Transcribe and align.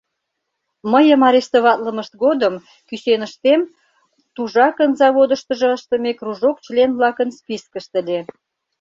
—Мыйым 0.91 1.21
арестоватлымышт 1.27 2.13
годым, 2.23 2.53
кӱсеныштем 2.87 3.61
Тужакын 4.35 4.91
заводыштыжо 4.99 5.69
ыштыме 5.77 6.11
кружок 6.19 6.57
член-влакын 6.65 7.29
спискышт 7.39 7.91
ыле. 8.01 8.19